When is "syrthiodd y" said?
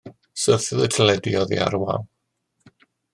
0.43-0.87